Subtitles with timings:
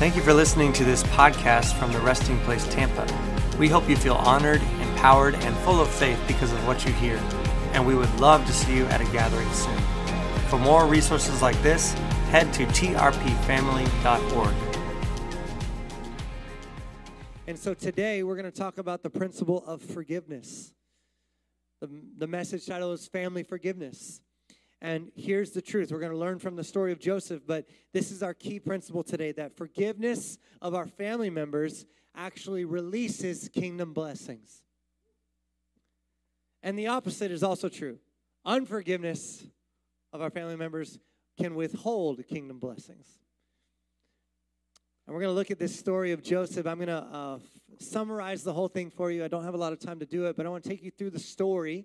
[0.00, 3.06] Thank you for listening to this podcast from the Resting Place Tampa.
[3.58, 7.18] We hope you feel honored, empowered, and full of faith because of what you hear,
[7.74, 9.76] and we would love to see you at a gathering soon.
[10.48, 11.92] For more resources like this,
[12.30, 14.54] head to trpfamily.org.
[17.46, 20.72] And so today we're going to talk about the principle of forgiveness.
[21.82, 24.22] The, the message title is Family Forgiveness.
[24.82, 25.92] And here's the truth.
[25.92, 29.02] We're going to learn from the story of Joseph, but this is our key principle
[29.02, 31.84] today that forgiveness of our family members
[32.14, 34.62] actually releases kingdom blessings.
[36.62, 37.98] And the opposite is also true.
[38.44, 39.44] Unforgiveness
[40.12, 40.98] of our family members
[41.38, 43.06] can withhold kingdom blessings.
[45.06, 46.66] And we're going to look at this story of Joseph.
[46.66, 47.38] I'm going to uh,
[47.78, 49.24] summarize the whole thing for you.
[49.24, 50.82] I don't have a lot of time to do it, but I want to take
[50.82, 51.84] you through the story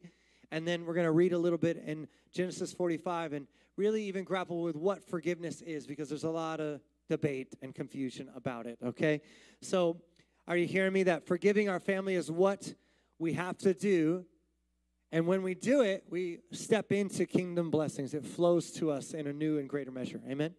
[0.51, 4.23] and then we're going to read a little bit in Genesis 45 and really even
[4.23, 8.77] grapple with what forgiveness is because there's a lot of debate and confusion about it,
[8.83, 9.21] okay?
[9.61, 10.01] So,
[10.47, 12.73] are you hearing me that forgiving our family is what
[13.17, 14.25] we have to do?
[15.11, 18.13] And when we do it, we step into kingdom blessings.
[18.13, 20.21] It flows to us in a new and greater measure.
[20.29, 20.53] Amen?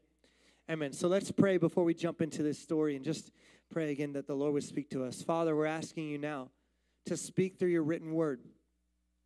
[0.68, 0.92] Amen.
[0.92, 3.30] So let's pray before we jump into this story and just
[3.70, 5.22] pray again that the Lord would speak to us.
[5.22, 6.50] Father, we're asking you now
[7.06, 8.40] to speak through your written word.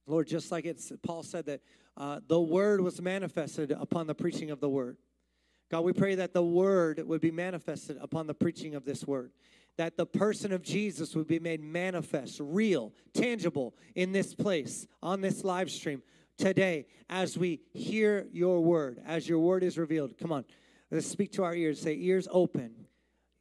[0.07, 1.61] Lord, just like it's Paul said that
[1.97, 4.97] uh, the word was manifested upon the preaching of the word.
[5.71, 9.31] God, we pray that the word would be manifested upon the preaching of this word.
[9.77, 15.21] That the person of Jesus would be made manifest, real, tangible in this place, on
[15.21, 16.03] this live stream
[16.37, 20.19] today, as we hear your word, as your word is revealed.
[20.19, 20.45] Come on,
[20.91, 21.81] let's speak to our ears.
[21.81, 22.73] Say, ears open,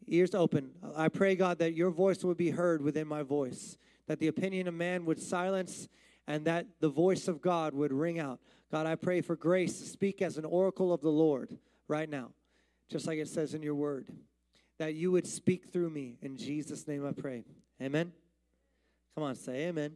[0.08, 0.72] ears open.
[0.96, 4.68] I pray, God, that your voice would be heard within my voice, that the opinion
[4.68, 5.90] of man would silence
[6.30, 8.40] and that the voice of God would ring out.
[8.72, 12.30] God, I pray for grace to speak as an oracle of the Lord right now,
[12.88, 14.08] just like it says in your word,
[14.78, 16.18] that you would speak through me.
[16.22, 17.44] In Jesus' name I pray.
[17.82, 18.14] Amen.
[19.16, 19.94] Come on, say amen.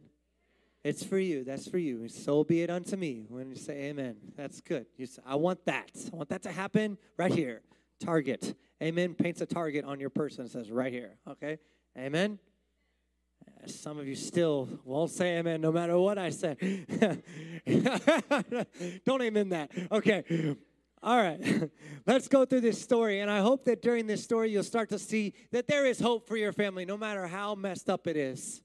[0.82, 1.44] It's for you.
[1.44, 2.08] That's for you.
[2.08, 4.16] So be it unto me when you say amen.
[4.36, 4.86] That's good.
[4.98, 5.92] You Say, I want that.
[6.12, 7.62] I want that to happen right here.
[8.00, 8.54] Target.
[8.82, 9.14] Amen.
[9.14, 11.12] Paints a target on your person says right here.
[11.30, 11.58] Okay.
[11.96, 12.40] Amen.
[13.66, 16.56] Some of you still won't say amen no matter what I say.
[19.04, 19.70] Don't amen that.
[19.90, 20.56] Okay.
[21.02, 21.70] All right.
[22.06, 23.20] Let's go through this story.
[23.20, 26.26] And I hope that during this story, you'll start to see that there is hope
[26.26, 28.62] for your family, no matter how messed up it is.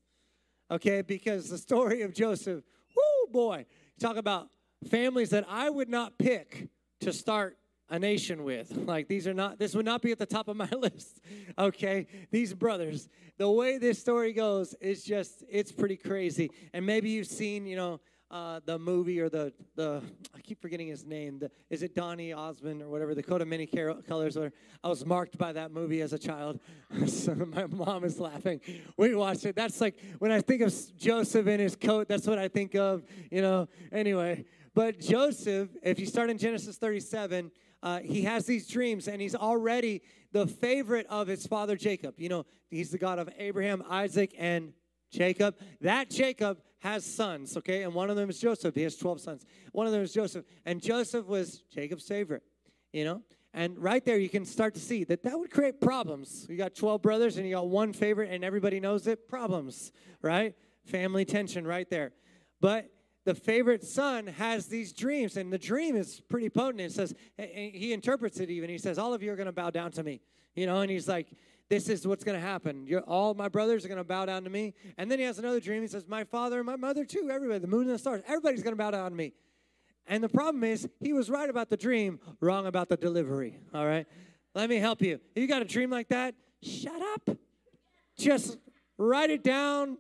[0.72, 1.02] Okay?
[1.02, 2.64] Because the story of Joseph,
[2.96, 3.66] whoo, boy,
[4.00, 4.48] talk about
[4.90, 6.70] families that I would not pick
[7.02, 7.58] to start
[7.90, 8.78] a nation with.
[8.90, 11.22] Like these are not this would not be at the top of my list.
[11.58, 12.08] Okay?
[12.32, 13.08] These brothers.
[13.38, 16.50] The way this story goes is just it's pretty crazy.
[16.74, 18.00] And maybe you've seen, you know,
[18.32, 20.02] uh, the movie or the the
[20.36, 21.40] I keep forgetting his name.
[21.40, 23.14] The, is it Donny Osmond or whatever?
[23.14, 24.38] The coat of many colors.
[24.38, 24.52] Or
[24.84, 26.60] I was marked by that movie as a child.
[27.08, 28.62] so my mom is laughing.
[28.98, 29.56] We watched it.
[29.56, 32.08] That's like when I think of Joseph in his coat.
[32.08, 33.04] That's what I think of.
[33.32, 33.68] You know.
[33.92, 37.52] Anyway, but Joseph, if you start in Genesis 37
[37.82, 40.02] uh, he has these dreams and he's already
[40.32, 42.20] the favorite of his father Jacob.
[42.20, 44.74] You know, he's the God of Abraham, Isaac, and
[45.12, 45.56] Jacob.
[45.82, 47.84] That Jacob has sons, okay?
[47.84, 48.76] And one of them is Joseph.
[48.76, 49.46] He has 12 sons.
[49.72, 50.46] One of them is Joseph.
[50.66, 52.44] And Joseph was Jacob's favorite,
[52.94, 53.22] you know?
[53.54, 56.46] And right there, you can start to see that that would create problems.
[56.48, 59.28] You got 12 brothers and you got one favorite and everybody knows it.
[59.28, 59.92] Problems,
[60.22, 60.56] right?
[60.86, 62.12] Family tension right there.
[62.62, 62.90] But
[63.26, 66.82] the favorite son has these dreams, and the dream is pretty potent.
[66.82, 68.70] It says, he interprets it even.
[68.70, 70.22] He says, All of you are going to bow down to me.
[70.56, 71.28] You know, and he's like,
[71.70, 72.88] This is what's going to happen.
[72.88, 74.74] You're, all my brothers are going to bow down to me.
[74.98, 75.82] And then he has another dream.
[75.82, 78.64] He says, My father and my mother too, everybody, the moon and the stars, everybody's
[78.64, 79.34] going to bow down to me.
[80.08, 83.60] And the problem is, he was right about the dream, wrong about the delivery.
[83.74, 84.08] All right?
[84.56, 85.20] Let me help you.
[85.36, 87.38] If you got a dream like that, shut up.
[88.18, 88.58] Just
[88.98, 89.98] write it down,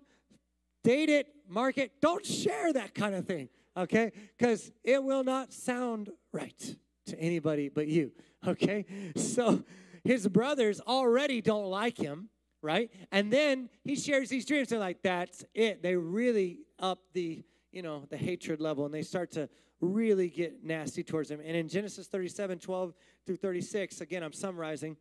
[0.83, 1.91] date it, mark it.
[2.01, 4.11] Don't share that kind of thing, okay?
[4.37, 6.75] Because it will not sound right
[7.07, 8.11] to anybody but you,
[8.47, 8.85] okay?
[9.15, 9.63] So
[10.03, 12.29] his brothers already don't like him,
[12.61, 12.91] right?
[13.11, 14.69] And then he shares these dreams.
[14.69, 15.81] They're like, that's it.
[15.81, 19.49] They really up the, you know, the hatred level and they start to
[19.81, 21.41] really get nasty towards him.
[21.43, 22.93] And in Genesis 37, 12
[23.25, 24.97] through 36, again, I'm summarizing,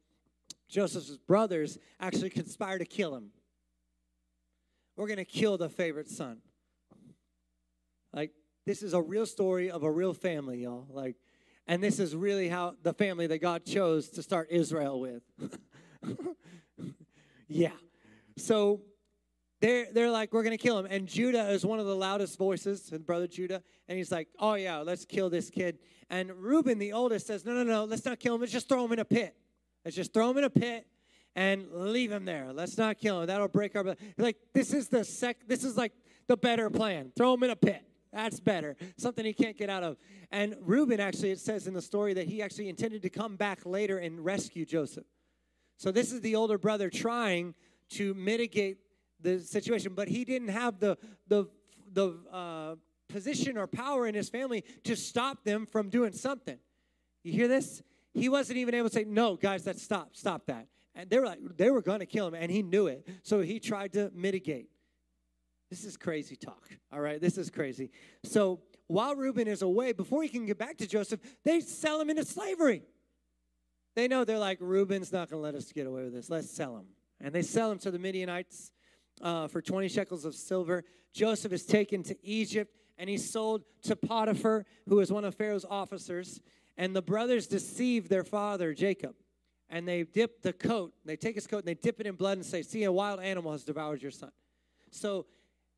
[0.69, 3.31] Joseph's brothers actually conspire to kill him
[4.99, 6.39] we're going to kill the favorite son.
[8.12, 8.33] Like,
[8.67, 10.89] this is a real story of a real family, y'all.
[10.91, 11.15] Like,
[11.69, 15.23] and this is really how the family that God chose to start Israel with.
[17.49, 17.71] yeah.
[18.37, 18.81] So
[19.61, 20.87] they're, they're like, we're going to kill him.
[20.91, 23.62] And Judah is one of the loudest voices, and brother Judah.
[23.87, 25.79] And he's like, oh, yeah, let's kill this kid.
[26.11, 28.41] And Reuben, the oldest, says, no, no, no, let's not kill him.
[28.41, 29.37] Let's just throw him in a pit.
[29.85, 30.89] Let's just throw him in a pit
[31.37, 32.53] and leave him there.
[32.53, 33.27] Let's not kill him.
[33.27, 33.97] That'll break our.
[34.17, 35.37] Like this is the sec.
[35.47, 35.93] This is like
[36.27, 37.13] the better plan.
[37.17, 37.83] Throw him in a pit.
[38.13, 38.77] That's better.
[38.97, 39.99] Something he can't get out of.
[40.31, 43.67] And Reuben actually, it says in the story that he actually intended to come back
[43.67, 45.05] later and rescue Joseph.
[45.77, 47.55] So this is the older brother trying
[47.91, 48.79] to mitigate
[49.21, 50.97] the situation, but he didn't have the
[51.29, 51.47] the
[51.93, 52.75] the uh,
[53.09, 56.59] position or power in his family to stop them from doing something.
[57.25, 57.83] You hear this?
[58.15, 60.67] He wasn't even able to say, "No, guys, that's stop, stop that."
[60.99, 63.09] And they were like, they were going to kill him, and he knew it.
[63.23, 64.69] So he tried to mitigate.
[65.71, 66.69] This is crazy talk.
[66.93, 67.91] All right, this is crazy.
[68.25, 72.11] So while Reuben is away, before he can get back to Joseph, they sell him
[72.11, 72.83] into slavery.
[73.95, 76.29] They know they're like, Reuben's not going to let us get away with this.
[76.29, 76.87] Let's sell him.
[77.21, 78.73] And they sell him to the Midianites
[79.23, 80.85] uh, for 20 shekels of silver.
[81.12, 85.67] Joseph is taken to Egypt and he's sold to Potiphar, who is one of Pharaoh's
[85.69, 86.41] officers.
[86.77, 89.15] And the brothers deceive their father, Jacob.
[89.70, 92.38] And they dip the coat, they take his coat and they dip it in blood
[92.38, 94.31] and say, See, a wild animal has devoured your son.
[94.91, 95.26] So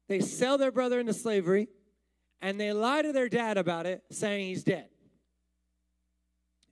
[0.09, 1.69] they sell their brother into slavery
[2.41, 4.89] and they lie to their dad about it, saying he's dead.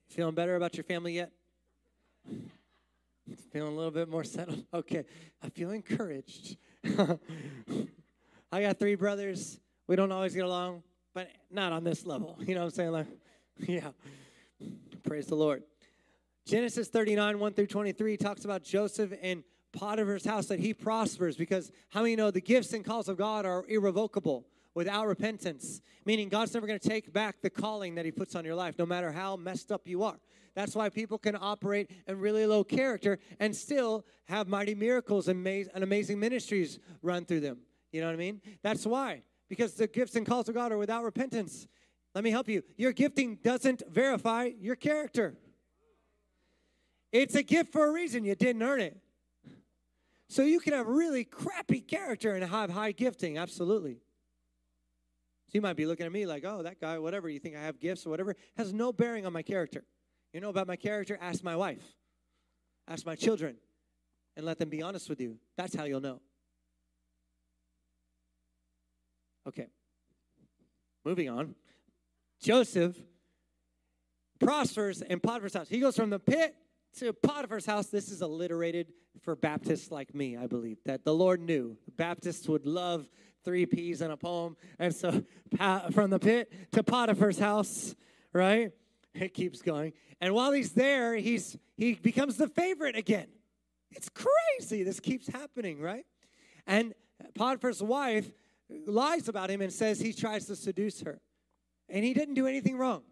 [0.09, 1.31] Feeling better about your family yet?
[3.51, 4.63] Feeling a little bit more settled?
[4.73, 5.05] Okay,
[5.43, 6.57] I feel encouraged.
[8.51, 9.59] I got three brothers.
[9.87, 10.83] We don't always get along,
[11.13, 12.37] but not on this level.
[12.39, 12.91] You know what I'm saying?
[12.91, 13.07] Like,
[13.59, 13.89] yeah.
[15.03, 15.63] Praise the Lord.
[16.49, 21.71] Genesis 39, 1 through 23 talks about Joseph and Potiphar's house that he prospers because
[21.89, 25.79] how many know the gifts and calls of God are irrevocable without repentance?
[26.05, 28.79] Meaning God's never going to take back the calling that he puts on your life,
[28.79, 30.19] no matter how messed up you are.
[30.55, 35.45] That's why people can operate in really low character and still have mighty miracles and,
[35.45, 37.59] and amazing ministries run through them.
[37.91, 38.41] You know what I mean?
[38.63, 39.21] That's why.
[39.49, 41.67] Because the gifts and calls of God are without repentance.
[42.15, 42.63] Let me help you.
[42.75, 45.37] Your gifting doesn't verify your character.
[47.11, 48.23] It's a gift for a reason.
[48.23, 48.97] You didn't earn it.
[50.27, 53.37] So you can have really crappy character and have high gifting.
[53.37, 53.95] Absolutely.
[55.47, 57.61] So you might be looking at me like, oh, that guy, whatever, you think I
[57.61, 59.83] have gifts or whatever, has no bearing on my character.
[60.33, 61.17] You know about my character?
[61.19, 61.83] Ask my wife,
[62.87, 63.55] ask my children,
[64.37, 65.37] and let them be honest with you.
[65.57, 66.21] That's how you'll know.
[69.47, 69.67] Okay.
[71.03, 71.55] Moving on.
[72.39, 72.95] Joseph
[74.39, 75.67] prospers in Potiphar's house.
[75.67, 76.55] He goes from the pit
[76.97, 77.87] to Potiphar's house.
[77.87, 78.87] This is alliterated
[79.21, 81.77] for Baptists like me, I believe, that the Lord knew.
[81.97, 83.07] Baptists would love
[83.43, 84.55] three P's in a poem.
[84.77, 85.23] And so
[85.91, 87.95] from the pit to Potiphar's house,
[88.33, 88.71] right?
[89.13, 89.93] It keeps going.
[90.21, 93.27] And while he's there, he's he becomes the favorite again.
[93.91, 94.83] It's crazy.
[94.83, 96.05] This keeps happening, right?
[96.67, 96.93] And
[97.35, 98.29] Potiphar's wife
[98.85, 101.19] lies about him and says he tries to seduce her.
[101.87, 103.03] And he didn't do anything wrong.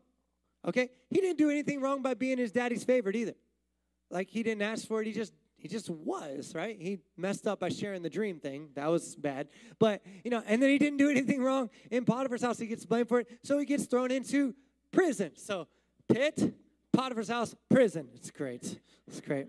[0.68, 0.89] Okay?
[1.09, 3.33] He didn't do anything wrong by being his daddy's favorite either.
[4.09, 6.77] Like he didn't ask for it, he just he just was, right?
[6.80, 8.69] He messed up by sharing the dream thing.
[8.75, 9.48] That was bad.
[9.80, 12.59] But, you know, and then he didn't do anything wrong in Potiphar's house.
[12.59, 13.27] He gets blamed for it.
[13.44, 14.54] So he gets thrown into
[14.92, 15.31] prison.
[15.36, 15.68] So
[16.07, 16.54] pit,
[16.94, 18.07] Potiphar's house, prison.
[18.13, 18.80] It's great.
[19.07, 19.48] It's great.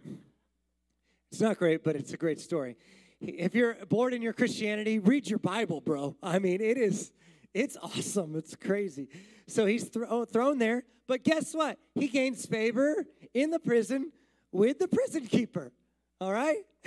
[1.30, 2.76] It's not great, but it's a great story.
[3.20, 6.16] If you're bored in your Christianity, read your Bible, bro.
[6.22, 7.12] I mean, it is,
[7.52, 8.34] it's awesome.
[8.34, 9.08] It's crazy.
[9.46, 11.78] So he's thro- oh, thrown there, but guess what?
[11.94, 13.04] He gains favor
[13.34, 14.12] in the prison
[14.52, 15.72] with the prison keeper.
[16.20, 16.64] All right?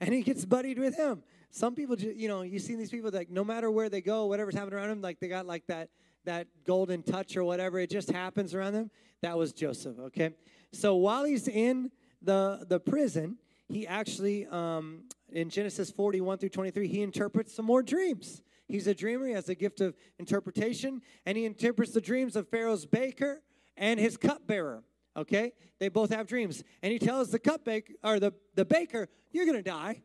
[0.00, 1.22] and he gets buddied with him.
[1.50, 4.26] Some people, just, you know, you see these people like no matter where they go,
[4.26, 5.90] whatever's happening around them, like they got like that
[6.24, 7.78] that golden touch or whatever.
[7.78, 8.90] It just happens around them.
[9.22, 9.98] That was Joseph.
[9.98, 10.30] Okay.
[10.72, 11.90] So while he's in
[12.22, 13.36] the the prison,
[13.68, 18.42] he actually um, in Genesis 41 through 23, he interprets some more dreams.
[18.66, 19.26] He's a dreamer.
[19.26, 23.42] He has a gift of interpretation, and he interprets the dreams of Pharaoh's baker
[23.76, 24.82] and his cupbearer.
[25.16, 29.46] Okay, they both have dreams, and he tells the cupbearer or the the baker, "You're
[29.46, 30.02] gonna die,"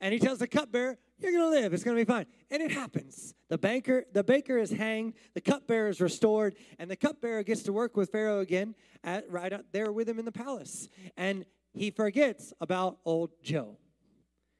[0.00, 1.74] and he tells the cupbearer, "You're gonna live.
[1.74, 3.34] It's gonna be fine." And it happens.
[3.48, 5.14] The banker, the baker is hanged.
[5.34, 8.74] The cupbearer is restored, and the cupbearer gets to work with Pharaoh again,
[9.04, 10.88] at, right out there with him in the palace.
[11.16, 13.78] And he forgets about old Joe.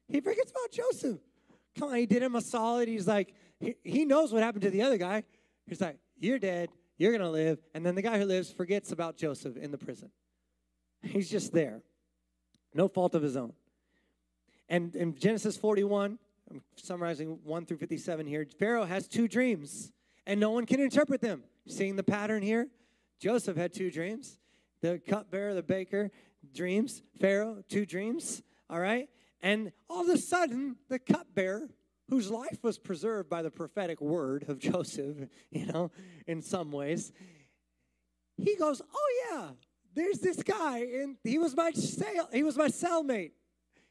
[0.09, 1.19] He forgets about Joseph.
[1.79, 2.89] Come on, he did him a solid.
[2.89, 5.25] He's like, he, he knows what happened to the other guy.
[5.67, 6.71] He's like, You're dead.
[6.99, 7.59] You're going to live.
[7.75, 10.11] And then the guy who lives forgets about Joseph in the prison.
[11.03, 11.83] He's just there.
[12.75, 13.53] No fault of his own.
[14.69, 16.19] And in Genesis 41,
[16.51, 19.93] I'm summarizing 1 through 57 here, Pharaoh has two dreams,
[20.27, 21.45] and no one can interpret them.
[21.67, 22.69] Seeing the pattern here?
[23.21, 24.39] Joseph had two dreams.
[24.81, 26.11] The cupbearer, the baker,
[26.55, 27.03] dreams.
[27.21, 28.43] Pharaoh, two dreams.
[28.71, 29.09] All right?
[29.43, 31.69] And all of a sudden, the cupbearer,
[32.11, 35.91] whose life was preserved by the prophetic word of Joseph, you know,
[36.27, 37.13] in some ways,
[38.37, 39.49] he goes, "Oh yeah,
[39.95, 43.33] there's this guy, and he was my cell, he was my cellmate.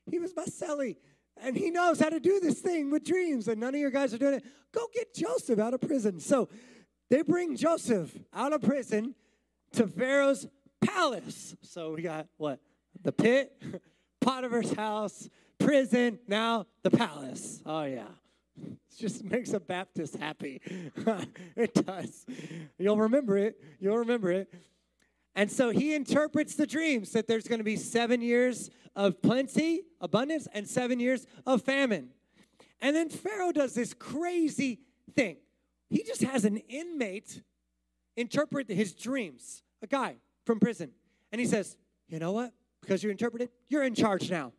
[0.10, 0.98] he was my celly.
[1.40, 4.14] And he knows how to do this thing with dreams, and none of your guys
[4.14, 4.46] are doing it.
[4.72, 6.20] Go get Joseph out of prison.
[6.20, 6.50] So
[7.10, 9.14] they bring Joseph out of prison
[9.74, 10.48] to Pharaoh's
[10.82, 11.56] palace.
[11.62, 12.60] So we got what?
[13.02, 13.62] The pit,
[14.22, 15.30] Potiphar's house,
[15.60, 17.62] prison, now the palace.
[17.66, 18.08] Oh, yeah.
[18.60, 20.60] It just makes a Baptist happy.
[21.56, 22.26] it does.
[22.80, 23.62] You'll remember it.
[23.80, 24.52] You'll remember it.
[25.36, 29.84] And so he interprets the dreams that there's going to be seven years of plenty,
[30.02, 32.10] abundance, and seven years of famine.
[32.82, 34.80] And then Pharaoh does this crazy
[35.16, 35.38] thing.
[35.92, 37.44] He just has an inmate
[38.16, 40.92] interpret his dreams, a guy from prison.
[41.32, 41.78] And he says,
[42.10, 42.52] You know what?
[42.82, 44.54] Because you interpreted, you're in charge now.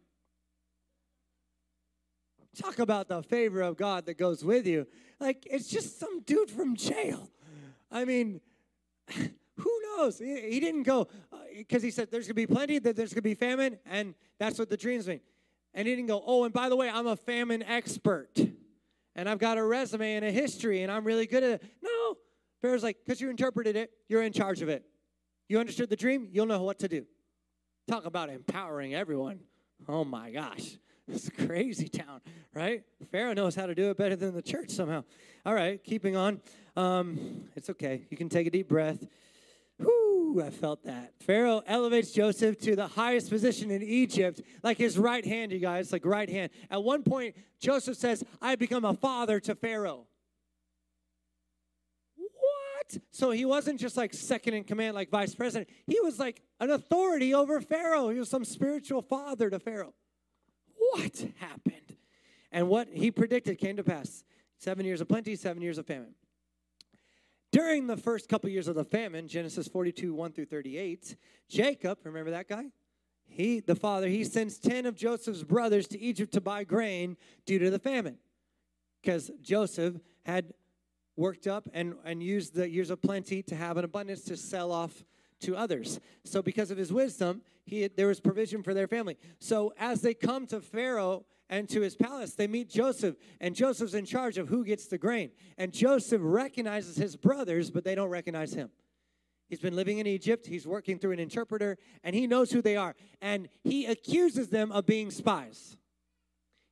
[2.57, 4.87] Talk about the favor of God that goes with you.
[5.21, 7.31] Like, it's just some dude from jail.
[7.91, 8.41] I mean,
[9.11, 10.19] who knows?
[10.19, 11.09] He, he didn't go,
[11.57, 13.79] because uh, he said there's going to be plenty, that there's going to be famine,
[13.87, 15.21] and that's what the dreams mean.
[15.75, 18.39] And he didn't go, oh, and by the way, I'm a famine expert,
[19.15, 21.65] and I've got a resume and a history, and I'm really good at it.
[21.83, 22.17] No.
[22.61, 24.85] Pharaoh's like, because you interpreted it, you're in charge of it.
[25.49, 27.07] You understood the dream, you'll know what to do.
[27.87, 29.41] Talk about empowering everyone.
[29.89, 30.77] Oh my gosh.
[31.13, 32.21] It's a crazy town,
[32.55, 32.83] right?
[33.11, 35.05] Pharaoh knows how to do it better than the church somehow.
[35.47, 36.41] All right, keeping on.
[36.77, 38.03] Um, it's okay.
[38.11, 39.07] You can take a deep breath.
[39.79, 41.15] Whoo, I felt that.
[41.21, 45.93] Pharaoh elevates Joseph to the highest position in Egypt, like his right hand, you guys,
[45.93, 46.51] like right hand.
[46.71, 50.07] At one point, Joseph says, I become a father to Pharaoh.
[52.17, 52.99] What?
[53.13, 55.71] So he wasn't just like second in command, like vice president.
[55.87, 58.11] He was like an authority over Pharaoh.
[58.11, 59.95] He was some spiritual father to Pharaoh.
[60.91, 61.97] What happened?
[62.51, 64.25] And what he predicted came to pass
[64.59, 66.15] seven years of plenty, seven years of famine.
[67.51, 71.17] During the first couple years of the famine, Genesis 42, 1 through 38,
[71.49, 72.67] Jacob, remember that guy?
[73.27, 77.17] He, the father, he sends 10 of Joseph's brothers to Egypt to buy grain
[77.47, 78.19] due to the famine.
[79.01, 80.53] Because Joseph had
[81.17, 84.73] worked up and, and used the years of plenty to have an abundance to sell
[84.73, 85.05] off
[85.41, 86.01] to others.
[86.25, 89.17] So, because of his wisdom, he, there was provision for their family.
[89.39, 93.95] So, as they come to Pharaoh and to his palace, they meet Joseph, and Joseph's
[93.95, 95.31] in charge of who gets the grain.
[95.57, 98.71] And Joseph recognizes his brothers, but they don't recognize him.
[99.49, 102.77] He's been living in Egypt, he's working through an interpreter, and he knows who they
[102.77, 102.95] are.
[103.23, 105.79] And he accuses them of being spies.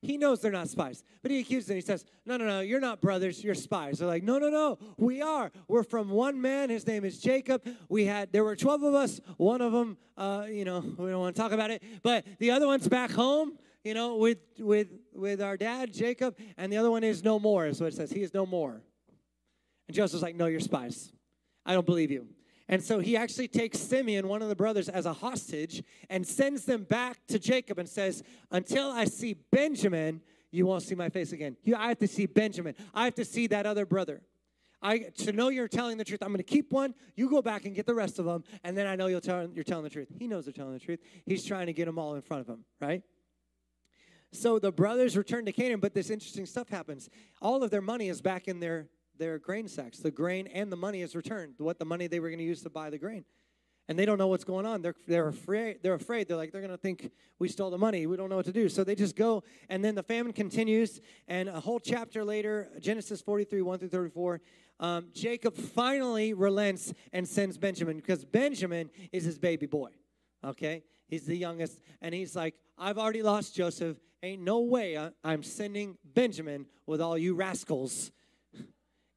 [0.01, 1.75] He knows they're not spies, but he accuses them.
[1.75, 3.97] He says, No, no, no, you're not brothers, you're spies.
[3.97, 5.51] They're like, No, no, no, we are.
[5.67, 6.69] We're from one man.
[6.69, 7.67] His name is Jacob.
[7.89, 9.19] We had, there were 12 of us.
[9.37, 12.51] One of them, uh, you know, we don't want to talk about it, but the
[12.51, 16.91] other one's back home, you know, with, with, with our dad, Jacob, and the other
[16.91, 18.11] one is no more, is what it says.
[18.11, 18.81] He is no more.
[19.87, 21.11] And Joseph's like, No, you're spies.
[21.65, 22.27] I don't believe you.
[22.69, 26.65] And so he actually takes Simeon, one of the brothers, as a hostage and sends
[26.65, 30.21] them back to Jacob and says, Until I see Benjamin,
[30.51, 31.55] you won't see my face again.
[31.63, 32.75] You, I have to see Benjamin.
[32.93, 34.21] I have to see that other brother.
[34.81, 36.21] I to know you're telling the truth.
[36.21, 36.93] I'm going to keep one.
[37.15, 39.49] You go back and get the rest of them, and then I know you'll tell,
[39.49, 40.07] you're telling the truth.
[40.19, 40.99] He knows they're telling the truth.
[41.25, 43.01] He's trying to get them all in front of him, right?
[44.31, 47.09] So the brothers return to Canaan, but this interesting stuff happens.
[47.41, 49.99] All of their money is back in their their grain sacks.
[49.99, 51.55] The grain and the money is returned.
[51.57, 53.25] What the money they were going to use to buy the grain.
[53.89, 54.81] And they don't know what's going on.
[54.81, 55.77] They're, they're afraid.
[55.81, 56.27] They're afraid.
[56.27, 57.09] They're like, they're going to think
[57.39, 58.05] we stole the money.
[58.05, 58.67] We don't know what to do.
[58.67, 59.43] So they just go.
[59.69, 60.99] And then the famine continues.
[61.27, 64.41] And a whole chapter later, Genesis 43, 1 through 34,
[64.79, 69.91] um, Jacob finally relents and sends Benjamin because Benjamin is his baby boy.
[70.43, 70.83] Okay?
[71.07, 71.79] He's the youngest.
[72.01, 73.97] And he's like, I've already lost Joseph.
[74.21, 78.11] Ain't no way I'm sending Benjamin with all you rascals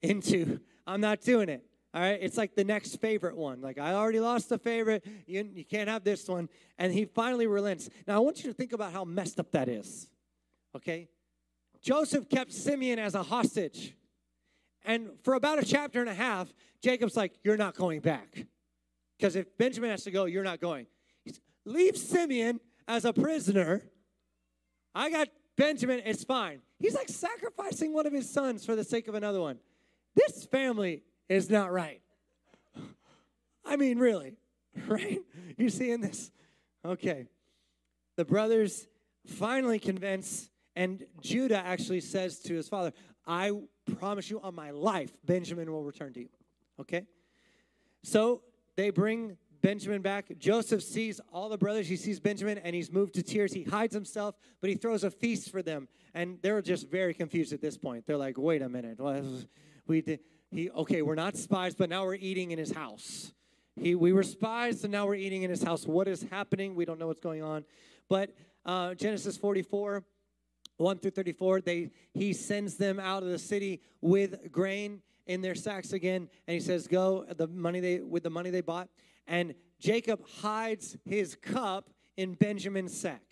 [0.02, 1.64] into I'm not doing it.
[1.92, 3.60] All right, it's like the next favorite one.
[3.60, 5.04] Like I already lost the favorite.
[5.26, 6.48] You, you can't have this one.
[6.78, 7.88] And he finally relents.
[8.06, 10.08] Now I want you to think about how messed up that is.
[10.76, 11.08] Okay?
[11.82, 13.94] Joseph kept Simeon as a hostage.
[14.84, 16.52] And for about a chapter and a half,
[16.82, 18.46] Jacob's like, You're not going back.
[19.18, 20.86] Because if Benjamin has to go, you're not going.
[21.24, 23.82] He's, Leave Simeon as a prisoner.
[24.94, 26.62] I got Benjamin, it's fine.
[26.78, 29.58] He's like sacrificing one of his sons for the sake of another one.
[30.14, 32.00] This family is not right.
[33.64, 34.36] I mean, really,
[34.88, 35.20] right?
[35.56, 36.30] You seeing this?
[36.84, 37.26] Okay.
[38.16, 38.86] The brothers
[39.26, 42.92] finally convince, and Judah actually says to his father,
[43.26, 43.52] I
[43.98, 46.28] promise you on my life, Benjamin will return to you.
[46.80, 47.06] Okay?
[48.02, 48.42] So
[48.76, 50.26] they bring Benjamin back.
[50.38, 51.86] Joseph sees all the brothers.
[51.86, 53.52] He sees Benjamin and he's moved to tears.
[53.52, 55.88] He hides himself, but he throws a feast for them.
[56.14, 58.06] And they're just very confused at this point.
[58.06, 58.98] They're like, wait a minute
[59.90, 60.20] we did
[60.50, 63.32] he okay we're not spies but now we're eating in his house
[63.80, 65.86] He, we were spies, and now we're eating in his house.
[65.86, 66.74] What is happening?
[66.74, 67.64] We don't know what's going on.
[68.08, 68.34] But
[68.66, 70.04] uh, Genesis 44,
[70.76, 75.54] 1 through 34, they, he sends them out of the city with grain in their
[75.54, 78.88] sacks again, and he says, "Go the money they with the money they bought."
[79.26, 83.22] And Jacob hides his cup in Benjamin's sack,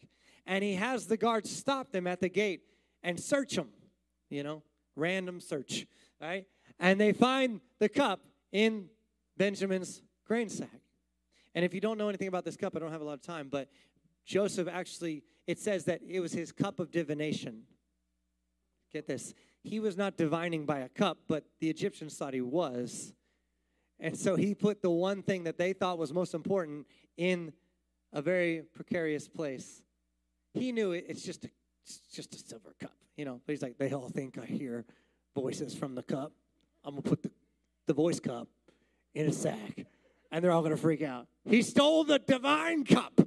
[0.47, 2.61] and he has the guards stop them at the gate
[3.03, 3.71] and search them.
[4.31, 4.63] You know,
[4.95, 5.87] random search,
[6.21, 6.47] right?
[6.79, 8.21] And they find the cup
[8.53, 8.89] in
[9.37, 10.81] Benjamin's grain sack.
[11.55, 13.23] And if you don't know anything about this cup, I don't have a lot of
[13.23, 13.69] time, but
[14.25, 17.63] Joseph actually, it says that it was his cup of divination.
[18.93, 19.35] Get this.
[19.63, 23.13] He was not divining by a cup, but the Egyptians thought he was.
[24.01, 27.53] And so he put the one thing that they thought was most important in
[28.13, 29.83] a very precarious place.
[30.55, 31.51] He knew it, it's just a,
[31.85, 33.41] it's just a silver cup, you know.
[33.45, 34.85] But he's like, they all think I hear
[35.41, 36.33] voices from the cup.
[36.85, 37.31] I'm gonna put the,
[37.87, 38.49] the voice cup
[39.15, 39.87] in a sack,
[40.31, 41.27] and they're all gonna freak out.
[41.45, 43.21] He stole the divine cup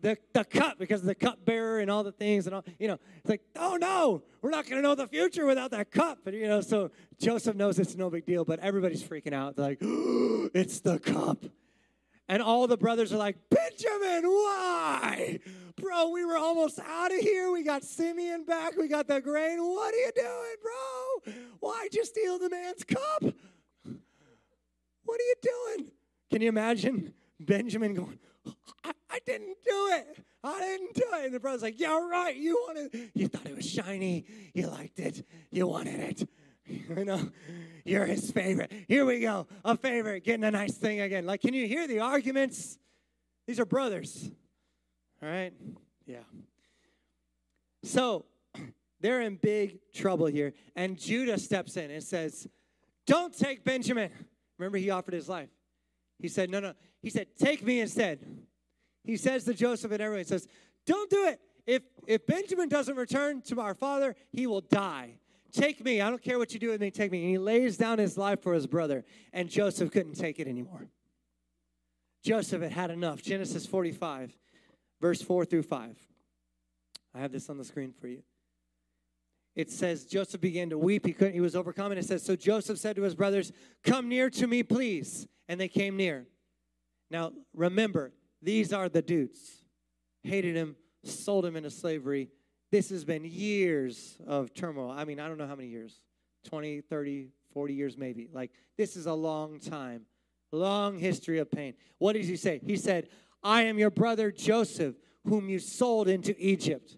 [0.00, 2.88] the, the cup because of the cup bearer and all the things and all, you
[2.88, 6.18] know, it's like, oh no, we're not going to know the future without that cup.
[6.26, 9.56] And, you know, so Joseph knows it's no big deal, but everybody's freaking out.
[9.56, 11.44] They're like, oh, it's the cup.
[12.28, 15.38] And all the brothers are like, Benjamin, why?
[15.76, 17.52] Bro, we were almost out of here.
[17.52, 18.76] We got Simeon back.
[18.76, 19.62] We got the grain.
[19.62, 21.34] What are you doing, bro?
[21.60, 23.22] Why'd you steal the man's cup?
[25.04, 25.90] What are you doing?
[26.30, 28.18] Can you imagine Benjamin going,
[28.82, 30.24] I, I didn't do it.
[30.42, 31.24] I didn't do it.
[31.26, 32.36] And the brother's like, Yeah, right.
[32.36, 34.24] You wanted, you thought it was shiny.
[34.54, 35.26] You liked it.
[35.50, 36.28] You wanted it.
[36.96, 37.30] You know,
[37.84, 38.72] you're his favorite.
[38.88, 39.46] Here we go.
[39.64, 41.26] A favorite, getting a nice thing again.
[41.26, 42.78] Like, can you hear the arguments?
[43.46, 44.30] These are brothers.
[45.22, 45.52] All right?
[46.06, 46.18] Yeah.
[47.82, 48.24] So
[49.00, 50.54] they're in big trouble here.
[50.74, 52.48] And Judah steps in and says,
[53.06, 54.10] Don't take Benjamin.
[54.58, 55.48] Remember, he offered his life.
[56.18, 56.72] He said, No, no.
[57.02, 58.18] He said, Take me instead.
[59.04, 60.48] He says to Joseph and everyone, he says,
[60.86, 61.40] Don't do it.
[61.66, 65.18] If, if Benjamin doesn't return to our father, he will die.
[65.56, 66.02] Take me.
[66.02, 66.90] I don't care what you do with me.
[66.90, 67.22] Take me.
[67.22, 69.04] And he lays down his life for his brother.
[69.32, 70.86] And Joseph couldn't take it anymore.
[72.22, 73.22] Joseph had had enough.
[73.22, 74.36] Genesis 45,
[75.00, 75.96] verse 4 through 5.
[77.14, 78.22] I have this on the screen for you.
[79.54, 81.06] It says Joseph began to weep.
[81.06, 81.90] He couldn't, he was overcome.
[81.90, 83.50] And it says, So Joseph said to his brothers,
[83.82, 85.26] Come near to me, please.
[85.48, 86.26] And they came near.
[87.10, 89.62] Now, remember, these are the dudes.
[90.22, 92.28] Hated him, sold him into slavery.
[92.70, 94.90] This has been years of turmoil.
[94.90, 96.00] I mean, I don't know how many years
[96.48, 98.28] 20, 30, 40 years maybe.
[98.32, 100.02] Like, this is a long time,
[100.52, 101.74] long history of pain.
[101.98, 102.60] What did he say?
[102.64, 103.08] He said,
[103.42, 106.96] I am your brother Joseph, whom you sold into Egypt.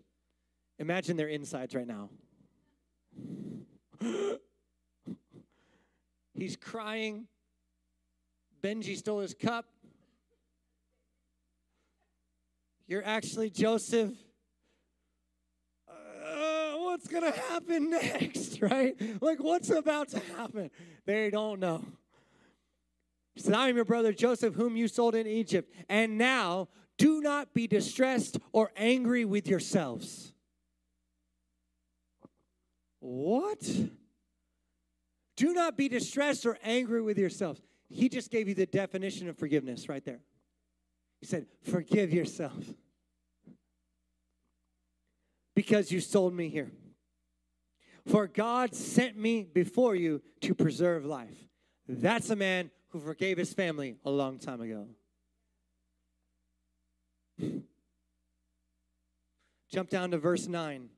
[0.78, 2.08] Imagine their insides right now.
[6.34, 7.26] He's crying.
[8.62, 9.66] Benji stole his cup.
[12.86, 14.12] You're actually Joseph.
[16.98, 18.96] What's going to happen next, right?
[19.22, 20.68] Like, what's about to happen?
[21.06, 21.84] They don't know.
[23.36, 25.72] He said, I am your brother Joseph, whom you sold in Egypt.
[25.88, 30.32] And now do not be distressed or angry with yourselves.
[32.98, 33.62] What?
[35.36, 37.62] Do not be distressed or angry with yourselves.
[37.88, 40.18] He just gave you the definition of forgiveness right there.
[41.20, 42.64] He said, Forgive yourself
[45.54, 46.72] because you sold me here.
[48.08, 51.36] For God sent me before you to preserve life.
[51.86, 54.86] That's a man who forgave his family a long time ago.
[59.70, 60.88] Jump down to verse 9.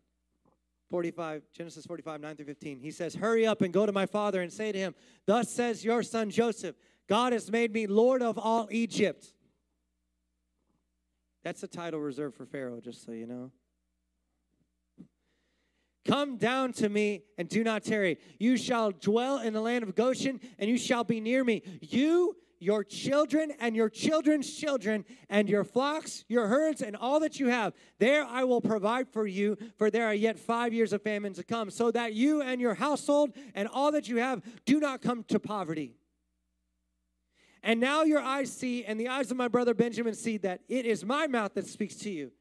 [0.88, 2.80] 45, Genesis 45, 9 through 15.
[2.80, 4.94] He says, Hurry up and go to my father and say to him,
[5.24, 6.74] Thus says your son Joseph,
[7.08, 9.32] God has made me Lord of all Egypt.
[11.44, 13.52] That's a title reserved for Pharaoh, just so you know.
[16.06, 18.18] Come down to me and do not tarry.
[18.38, 21.62] You shall dwell in the land of Goshen, and you shall be near me.
[21.80, 27.40] You your children and your children's children, and your flocks, your herds, and all that
[27.40, 27.72] you have.
[27.98, 31.42] There I will provide for you, for there are yet five years of famine to
[31.42, 35.24] come, so that you and your household and all that you have do not come
[35.24, 35.94] to poverty.
[37.62, 40.84] And now your eyes see, and the eyes of my brother Benjamin see that it
[40.84, 42.32] is my mouth that speaks to you.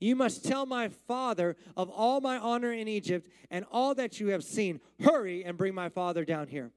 [0.00, 4.28] You must tell my father of all my honor in Egypt and all that you
[4.28, 4.80] have seen.
[5.02, 6.72] Hurry and bring my father down here.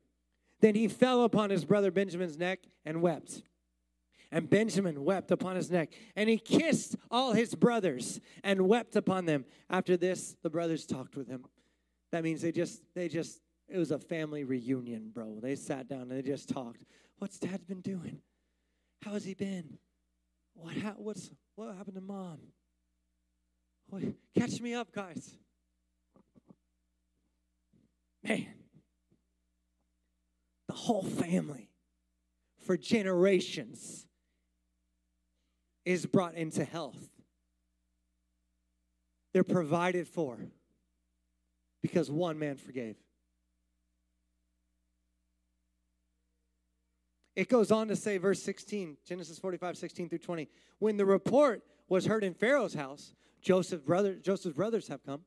[0.62, 3.44] Then he fell upon his brother Benjamin's neck and wept.
[4.32, 9.26] And Benjamin wept upon his neck, and he kissed all his brothers and wept upon
[9.26, 9.46] them.
[9.70, 11.46] After this, the brothers talked with him.
[12.12, 15.40] That means they just, they just, it was a family reunion, bro.
[15.42, 16.84] They sat down and they just talked.
[17.20, 18.20] What's dad been doing?
[19.02, 19.78] How has he been?
[20.56, 22.40] What, ha- what's, what happened to mom?
[24.38, 25.36] Catch me up, guys.
[28.24, 28.48] Man,
[30.68, 31.70] the whole family
[32.66, 34.06] for generations
[35.86, 36.98] is brought into health.
[39.34, 40.40] They're provided for
[41.82, 42.98] because one man forgave.
[47.36, 50.50] It goes on to say, verse 16, Genesis 45, 16 through 20.
[50.80, 55.22] When the report was heard in Pharaoh's house, Joseph brother, Joseph's brothers have come.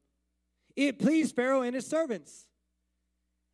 [0.76, 2.46] It pleased Pharaoh and his servants.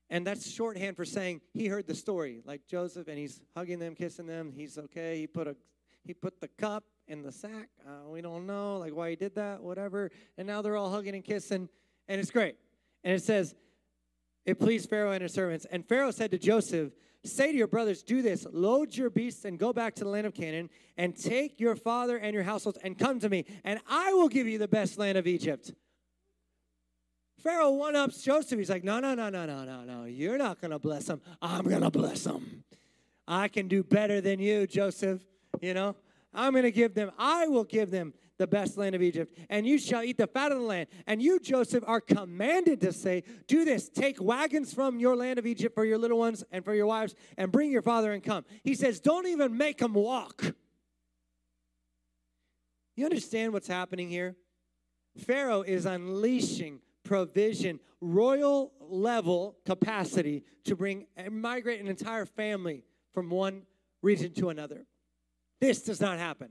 [0.08, 3.94] And that's shorthand for saying he heard the story, like Joseph, and he's hugging them,
[3.94, 4.52] kissing them.
[4.54, 5.18] He's okay.
[5.18, 5.56] He put a
[6.04, 7.68] he put the cup in the sack.
[7.84, 10.12] Uh, we don't know, like why he did that, whatever.
[10.38, 11.68] And now they're all hugging and kissing,
[12.06, 12.54] and it's great.
[13.02, 13.56] And it says,
[14.44, 15.66] it pleased Pharaoh and his servants.
[15.70, 16.92] And Pharaoh said to Joseph,
[17.26, 20.26] Say to your brothers, do this load your beasts and go back to the land
[20.26, 24.12] of Canaan, and take your father and your households and come to me, and I
[24.14, 25.72] will give you the best land of Egypt.
[27.38, 28.58] Pharaoh one ups Joseph.
[28.58, 30.04] He's like, No, no, no, no, no, no, no.
[30.04, 31.20] You're not going to bless them.
[31.40, 32.64] I'm going to bless them.
[33.28, 35.20] I can do better than you, Joseph.
[35.60, 35.96] You know,
[36.32, 39.66] I'm going to give them, I will give them the best land of Egypt, and
[39.66, 40.88] you shall eat the fat of the land.
[41.07, 45.46] And you, Joseph, are commanded to say, Do this take wagons from your land of
[45.46, 48.44] Egypt for your little ones and for your wives, and bring your father and come.
[48.62, 50.55] He says, Don't even make them walk.
[52.96, 54.37] You understand what's happening here?
[55.16, 63.31] Pharaoh is unleashing provision, royal level capacity to bring and migrate an entire family from
[63.31, 63.62] one
[64.03, 64.87] region to another.
[65.61, 66.51] This does not happen.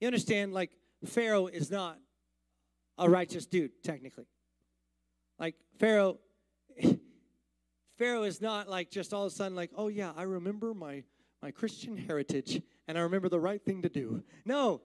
[0.00, 0.70] You understand, like,
[1.04, 1.98] Pharaoh is not
[2.96, 4.26] a righteous dude, technically.
[5.38, 6.18] Like, Pharaoh.
[7.98, 11.02] Pharaoh is not like just all of a sudden like, oh yeah, I remember my
[11.42, 14.22] my Christian heritage and I remember the right thing to do.
[14.44, 14.82] No,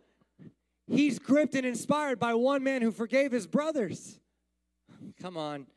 [0.87, 4.19] he's gripped and inspired by one man who forgave his brothers.
[5.21, 5.67] Come on.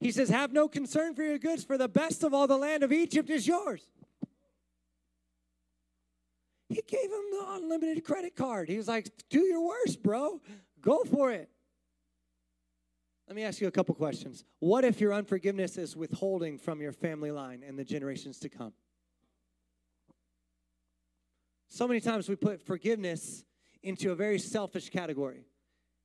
[0.00, 2.82] He says, Have no concern for your goods, for the best of all the land
[2.82, 3.86] of Egypt is yours.
[6.72, 8.68] He gave him the unlimited credit card.
[8.68, 10.40] He was like, Do your worst, bro.
[10.80, 11.50] Go for it.
[13.28, 14.44] Let me ask you a couple questions.
[14.58, 18.72] What if your unforgiveness is withholding from your family line and the generations to come?
[21.68, 23.44] So many times we put forgiveness
[23.82, 25.44] into a very selfish category.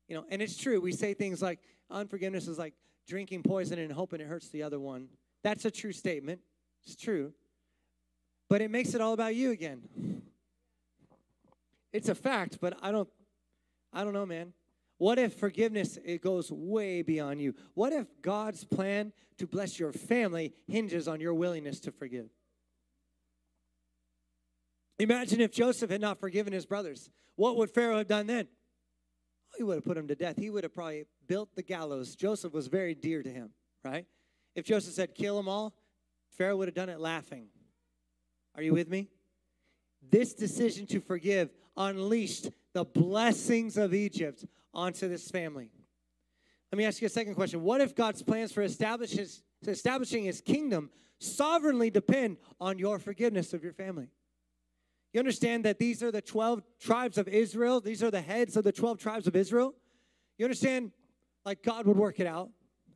[0.07, 0.79] You know, and it's true.
[0.79, 2.73] We say things like unforgiveness is like
[3.07, 5.07] drinking poison and hoping it hurts the other one.
[5.43, 6.41] That's a true statement.
[6.85, 7.33] It's true.
[8.49, 9.81] But it makes it all about you again.
[11.97, 13.09] It's a fact, but I don't
[13.91, 14.53] I don't know, man.
[14.99, 17.55] What if forgiveness it goes way beyond you?
[17.73, 22.29] What if God's plan to bless your family hinges on your willingness to forgive?
[24.99, 27.09] Imagine if Joseph had not forgiven his brothers.
[27.35, 28.47] What would Pharaoh have done then?
[29.57, 30.37] He would have put him to death.
[30.37, 32.15] He would have probably built the gallows.
[32.15, 33.49] Joseph was very dear to him,
[33.83, 34.05] right?
[34.53, 35.73] If Joseph said, kill them all,
[36.37, 37.47] Pharaoh would have done it laughing.
[38.55, 39.09] Are you with me?
[40.11, 45.69] This decision to forgive unleashed the blessings of Egypt onto this family.
[46.71, 47.61] Let me ask you a second question.
[47.61, 53.73] What if God's plans for establishing his kingdom sovereignly depend on your forgiveness of your
[53.73, 54.09] family?
[55.13, 57.79] You understand that these are the 12 tribes of Israel?
[57.79, 59.73] These are the heads of the 12 tribes of Israel?
[60.37, 60.91] You understand,
[61.45, 62.49] like, God would work it out.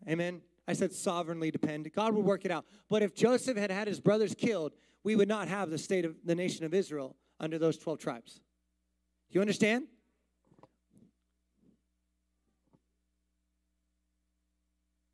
[0.07, 0.41] Amen.
[0.67, 1.91] I said sovereignly depend.
[1.93, 2.65] God would work it out.
[2.89, 6.15] But if Joseph had had his brothers killed, we would not have the state of
[6.25, 8.41] the nation of Israel under those 12 tribes.
[9.31, 9.87] You understand?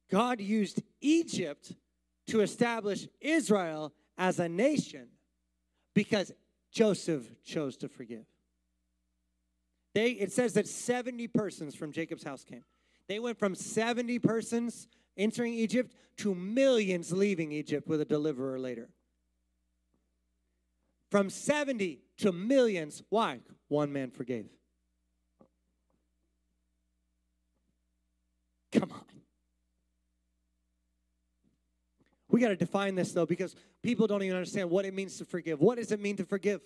[0.10, 1.73] God used Egypt
[2.27, 5.08] to establish Israel as a nation
[5.93, 6.32] because
[6.71, 8.25] Joseph chose to forgive.
[9.93, 12.63] They, it says that 70 persons from Jacob's house came.
[13.08, 18.89] They went from 70 persons entering Egypt to millions leaving Egypt with a deliverer later.
[21.10, 23.03] From 70 to millions.
[23.10, 23.39] Why?
[23.67, 24.49] One man forgave.
[28.71, 29.03] Come on.
[32.30, 35.25] We got to define this though because people don't even understand what it means to
[35.25, 35.60] forgive.
[35.60, 36.62] What does it mean to forgive?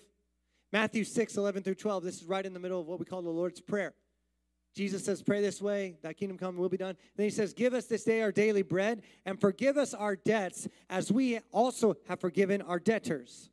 [0.72, 2.02] Matthew 6, 11 through 12.
[2.02, 3.94] This is right in the middle of what we call the Lord's Prayer.
[4.74, 6.96] Jesus says, Pray this way, thy kingdom come will be done.
[7.16, 10.66] Then he says, Give us this day our daily bread and forgive us our debts
[10.88, 13.50] as we also have forgiven our debtors.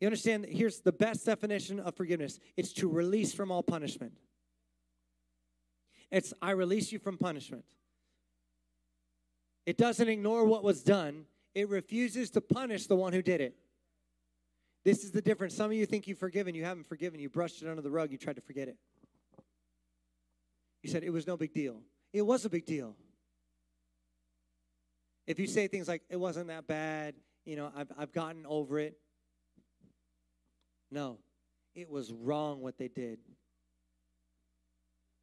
[0.00, 0.46] You understand?
[0.48, 4.12] Here's the best definition of forgiveness it's to release from all punishment.
[6.10, 7.64] It's, I release you from punishment.
[9.66, 13.54] It doesn't ignore what was done, it refuses to punish the one who did it.
[14.84, 15.54] This is the difference.
[15.54, 17.20] Some of you think you've forgiven, you haven't forgiven.
[17.20, 18.76] You brushed it under the rug, you tried to forget it.
[20.82, 21.82] You said it was no big deal.
[22.12, 22.96] It was a big deal.
[25.26, 28.78] If you say things like, it wasn't that bad, you know, I've, I've gotten over
[28.78, 28.96] it.
[30.90, 31.18] No,
[31.74, 33.18] it was wrong what they did.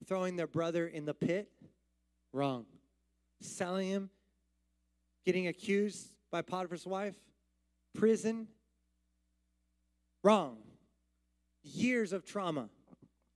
[0.05, 1.49] Throwing their brother in the pit,
[2.31, 2.65] wrong.
[3.41, 4.09] Selling him,
[5.25, 7.15] getting accused by Potiphar's wife,
[7.93, 8.47] prison,
[10.23, 10.57] wrong.
[11.63, 12.69] Years of trauma,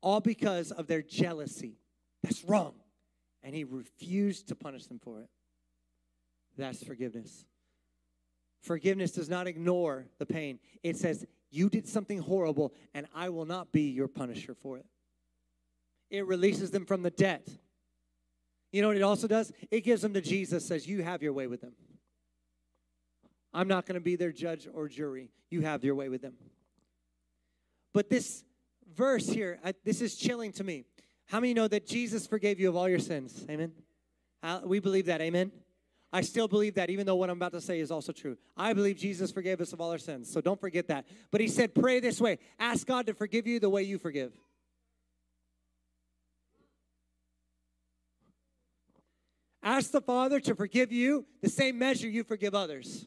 [0.02, 1.78] all because of their jealousy.
[2.24, 2.74] That's wrong.
[3.44, 5.30] And he refused to punish them for it.
[6.58, 7.46] That's forgiveness.
[8.62, 10.60] Forgiveness does not ignore the pain.
[10.84, 14.86] It says, You did something horrible, and I will not be your punisher for it.
[16.10, 17.48] It releases them from the debt.
[18.72, 19.52] You know what it also does?
[19.70, 21.74] It gives them to Jesus, says, You have your way with them.
[23.54, 25.30] I'm not going to be their judge or jury.
[25.50, 26.34] You have your way with them.
[27.94, 28.46] But this
[28.96, 30.86] verse here, I, this is chilling to me.
[31.28, 33.46] How many know that Jesus forgave you of all your sins?
[33.50, 33.74] Amen.
[34.64, 35.20] we believe that.
[35.22, 35.52] Amen.
[36.14, 38.38] I still believe that, even though what I'm about to say is also true.
[38.58, 40.32] I believe Jesus forgave us of all our sins.
[40.32, 41.06] So don't forget that.
[41.32, 44.34] But he said, pray this way ask God to forgive you the way you forgive.
[49.64, 53.06] Ask the Father to forgive you the same measure you forgive others.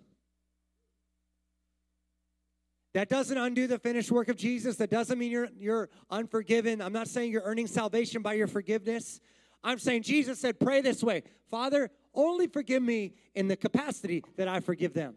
[2.95, 4.77] That doesn't undo the finished work of Jesus.
[4.77, 6.81] That doesn't mean you're, you're unforgiven.
[6.81, 9.21] I'm not saying you're earning salvation by your forgiveness.
[9.65, 14.49] I'm saying Jesus said, pray this way Father, only forgive me in the capacity that
[14.49, 15.15] I forgive them.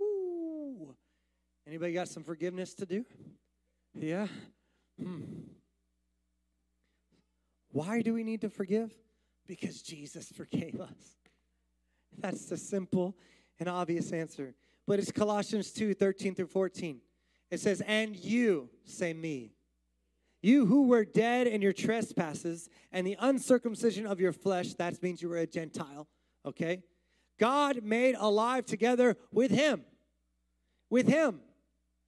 [0.00, 0.94] Ooh.
[1.66, 3.04] Anybody got some forgiveness to do?
[3.94, 4.28] Yeah?
[5.00, 5.22] Hmm.
[7.72, 8.92] Why do we need to forgive?
[9.46, 11.16] Because Jesus forgave us.
[12.18, 13.16] That's the simple
[13.58, 14.54] and obvious answer
[14.86, 17.00] but it's Colossians 2 13 through 14.
[17.50, 19.52] It says, And you, say me,
[20.46, 25.20] you who were dead in your trespasses and the uncircumcision of your flesh, that means
[25.20, 26.06] you were a Gentile,
[26.44, 26.82] okay?
[27.38, 29.84] God made alive together with him.
[30.88, 31.40] With him.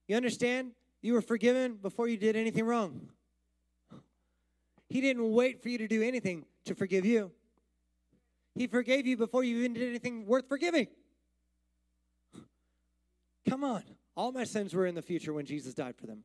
[0.06, 0.72] You understand?
[1.02, 3.08] You were forgiven before you did anything wrong.
[4.88, 7.32] He didn't wait for you to do anything to forgive you.
[8.54, 10.86] He forgave you before you even did anything worth forgiving.
[13.48, 13.82] Come on.
[14.16, 16.24] All my sins were in the future when Jesus died for them.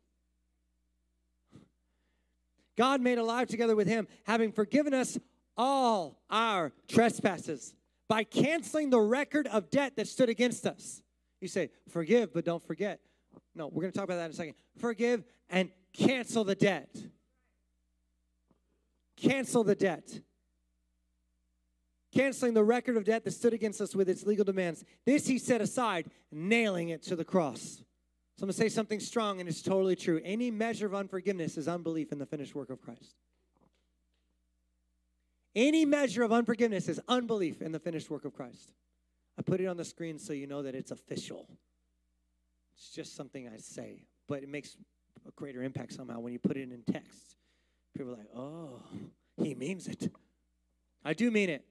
[2.77, 5.17] God made alive together with him, having forgiven us
[5.55, 7.73] all our trespasses
[8.07, 11.01] by canceling the record of debt that stood against us.
[11.41, 12.99] You say, forgive, but don't forget.
[13.55, 14.55] No, we're going to talk about that in a second.
[14.77, 16.89] Forgive and cancel the debt.
[19.17, 20.21] Cancel the debt
[22.13, 24.83] canceling the record of debt that stood against us with its legal demands.
[25.05, 27.83] This he set aside, nailing it to the cross.
[28.35, 30.19] So I'm going to say something strong, and it's totally true.
[30.23, 33.15] Any measure of unforgiveness is unbelief in the finished work of Christ.
[35.55, 38.71] Any measure of unforgiveness is unbelief in the finished work of Christ.
[39.37, 41.47] I put it on the screen so you know that it's official.
[42.75, 44.77] It's just something I say, but it makes
[45.27, 47.37] a greater impact somehow when you put it in text.
[47.95, 48.81] People are like, oh,
[49.37, 50.11] he means it.
[51.05, 51.65] I do mean it.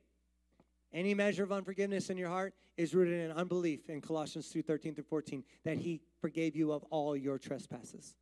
[0.92, 4.94] Any measure of unforgiveness in your heart is rooted in unbelief in Colossians 2 13
[4.94, 8.14] through 14 that he forgave you of all your trespasses.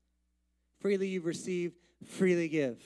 [0.81, 2.83] Freely you've received, freely give.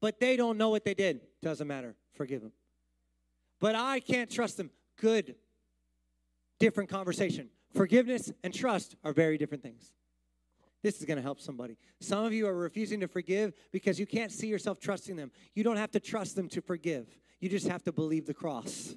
[0.00, 1.20] But they don't know what they did.
[1.40, 1.94] Doesn't matter.
[2.14, 2.52] Forgive them.
[3.60, 4.70] But I can't trust them.
[5.00, 5.36] Good.
[6.58, 7.48] Different conversation.
[7.72, 9.92] Forgiveness and trust are very different things.
[10.82, 11.78] This is going to help somebody.
[12.00, 15.30] Some of you are refusing to forgive because you can't see yourself trusting them.
[15.54, 17.06] You don't have to trust them to forgive.
[17.40, 18.94] You just have to believe the cross.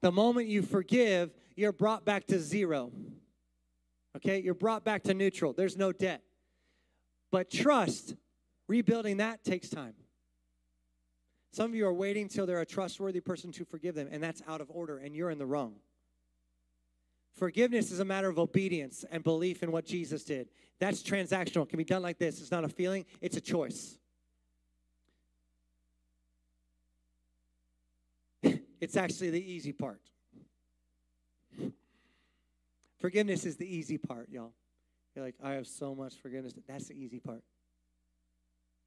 [0.00, 2.92] The moment you forgive, you're brought back to zero.
[4.16, 4.40] Okay?
[4.40, 5.52] You're brought back to neutral.
[5.52, 6.22] There's no debt.
[7.30, 8.14] But trust,
[8.68, 9.94] rebuilding that takes time.
[11.52, 14.42] Some of you are waiting till they're a trustworthy person to forgive them, and that's
[14.46, 15.76] out of order, and you're in the wrong.
[17.34, 20.48] Forgiveness is a matter of obedience and belief in what Jesus did.
[20.80, 21.62] That's transactional.
[21.62, 22.40] It can be done like this.
[22.40, 23.98] It's not a feeling, it's a choice.
[28.80, 30.00] It's actually the easy part.
[32.98, 34.52] Forgiveness is the easy part, y'all.
[35.14, 36.54] You're like, I have so much forgiveness.
[36.66, 37.42] That's the easy part.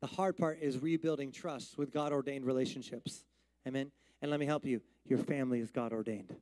[0.02, 3.24] The hard part is rebuilding trust with God ordained relationships.
[3.68, 3.92] Amen.
[4.22, 6.36] And let me help you your family is God ordained.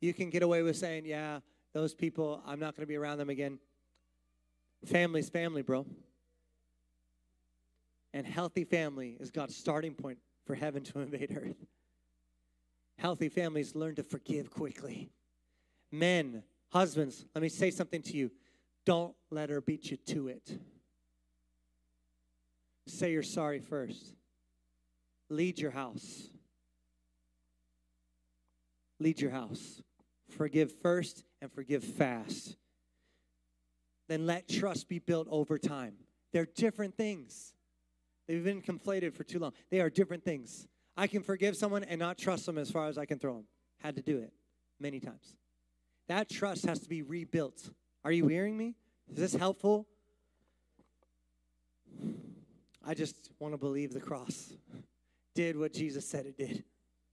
[0.00, 1.40] You can get away with saying, yeah,
[1.72, 3.58] those people, I'm not going to be around them again.
[4.84, 5.86] Family's family, bro
[8.12, 11.66] and healthy family is God's starting point for heaven to invade earth.
[12.98, 15.10] Healthy families learn to forgive quickly.
[15.90, 18.30] Men, husbands, let me say something to you.
[18.84, 20.58] Don't let her beat you to it.
[22.86, 24.14] Say you're sorry first.
[25.28, 26.28] Lead your house.
[28.98, 29.80] Lead your house.
[30.36, 32.56] Forgive first and forgive fast.
[34.08, 35.94] Then let trust be built over time.
[36.32, 37.54] They're different things.
[38.30, 39.54] They've been conflated for too long.
[39.70, 40.68] They are different things.
[40.96, 43.44] I can forgive someone and not trust them as far as I can throw them.
[43.78, 44.32] Had to do it
[44.78, 45.34] many times.
[46.06, 47.70] That trust has to be rebuilt.
[48.04, 48.76] Are you hearing me?
[49.10, 49.88] Is this helpful?
[52.86, 54.52] I just want to believe the cross
[55.34, 56.62] did what Jesus said it did.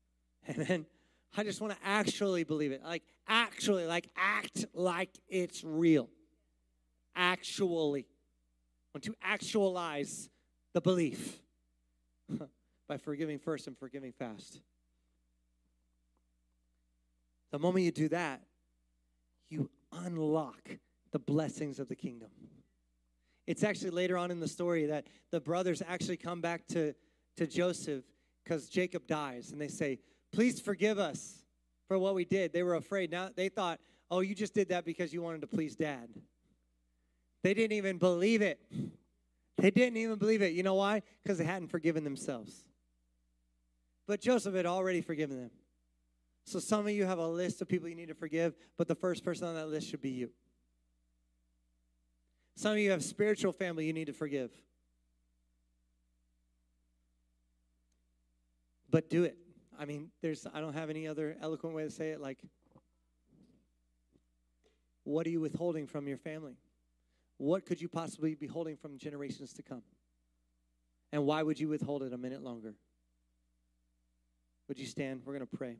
[0.51, 0.86] Amen.
[1.36, 2.84] I just want to actually believe it.
[2.84, 6.10] Like, actually, like, act like it's real.
[7.15, 8.01] Actually.
[8.01, 10.30] I want to actualize
[10.78, 11.40] the belief
[12.88, 14.60] by forgiving first and forgiving fast.
[17.50, 18.44] The moment you do that,
[19.50, 20.70] you unlock
[21.10, 22.30] the blessings of the kingdom.
[23.48, 26.94] It's actually later on in the story that the brothers actually come back to,
[27.38, 28.04] to Joseph
[28.44, 29.98] because Jacob dies and they say,
[30.32, 31.44] Please forgive us
[31.88, 32.54] for what we did.
[32.54, 33.10] They were afraid.
[33.10, 33.80] Now they thought,
[34.12, 36.08] Oh, you just did that because you wanted to please dad.
[37.42, 38.60] They didn't even believe it.
[39.58, 40.54] They didn't even believe it.
[40.54, 41.02] You know why?
[41.24, 42.67] Because they hadn't forgiven themselves.
[44.08, 45.52] But Joseph had already forgiven them.
[46.46, 48.96] So some of you have a list of people you need to forgive, but the
[48.96, 50.30] first person on that list should be you.
[52.56, 54.52] Some of you have spiritual family you need to forgive.
[58.89, 59.38] But do it.
[59.78, 62.39] I mean, there's I don't have any other eloquent way to say it like
[65.04, 66.58] what are you withholding from your family?
[67.38, 69.84] What could you possibly be holding from generations to come?
[71.12, 72.73] And why would you withhold it a minute longer?
[74.67, 75.21] Would you stand?
[75.23, 75.78] We're going to pray.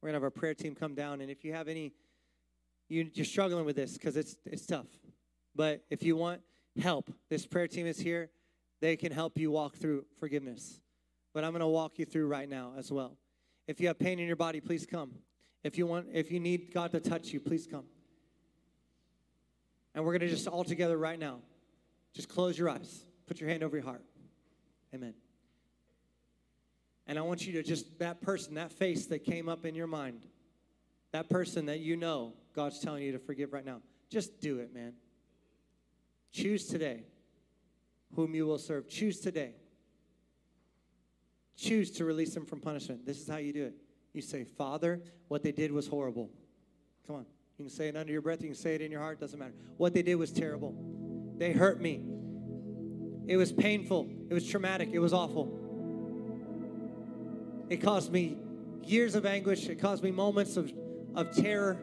[0.00, 1.20] We're going to have our prayer team come down.
[1.20, 1.92] And if you have any,
[2.88, 4.86] you, you're struggling with this because it's, it's tough.
[5.54, 6.40] But if you want
[6.80, 8.30] help, this prayer team is here.
[8.80, 10.80] They can help you walk through forgiveness.
[11.34, 13.16] But I'm going to walk you through right now as well.
[13.66, 15.12] If you have pain in your body, please come.
[15.64, 17.84] If you want, if you need God to touch you, please come.
[19.96, 21.38] And we're going to just all together right now,
[22.12, 24.04] just close your eyes, put your hand over your heart.
[24.94, 25.14] Amen.
[27.06, 29.86] And I want you to just, that person, that face that came up in your
[29.86, 30.26] mind,
[31.12, 33.80] that person that you know God's telling you to forgive right now,
[34.10, 34.92] just do it, man.
[36.30, 37.04] Choose today
[38.14, 38.88] whom you will serve.
[38.88, 39.52] Choose today.
[41.56, 43.06] Choose to release them from punishment.
[43.06, 43.74] This is how you do it.
[44.12, 46.28] You say, Father, what they did was horrible.
[47.06, 47.26] Come on.
[47.58, 49.38] You can say it under your breath, you can say it in your heart, doesn't
[49.38, 49.54] matter.
[49.78, 50.74] What they did was terrible.
[51.38, 52.02] They hurt me.
[53.26, 54.08] It was painful.
[54.28, 54.90] It was traumatic.
[54.92, 55.58] It was awful.
[57.70, 58.36] It caused me
[58.84, 59.68] years of anguish.
[59.68, 60.70] It caused me moments of,
[61.14, 61.78] of terror.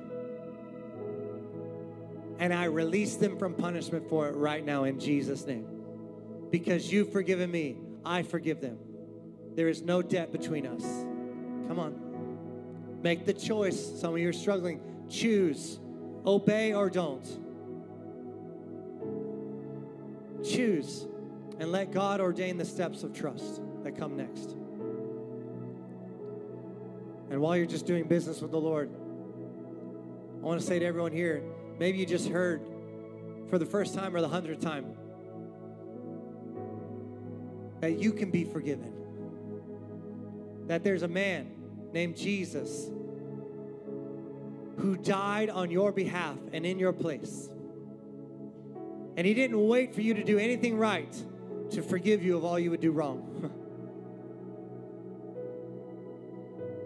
[2.38, 5.66] And I release them from punishment for it right now in Jesus' name.
[6.52, 8.78] Because you've forgiven me, I forgive them.
[9.56, 10.84] There is no debt between us.
[11.68, 13.00] Come on.
[13.02, 14.00] Make the choice.
[14.00, 14.80] Some of you are struggling.
[15.10, 15.80] Choose.
[16.26, 17.26] Obey or don't.
[20.44, 21.06] Choose
[21.60, 24.56] and let God ordain the steps of trust that come next.
[27.30, 28.90] And while you're just doing business with the Lord,
[30.42, 31.44] I want to say to everyone here
[31.80, 32.62] maybe you just heard
[33.50, 34.96] for the first time or the hundredth time
[37.80, 38.94] that you can be forgiven.
[40.68, 41.52] That there's a man
[41.92, 42.90] named Jesus
[44.78, 47.50] who died on your behalf and in your place.
[49.16, 51.16] And he didn't wait for you to do anything right
[51.72, 53.52] to forgive you of all you would do wrong.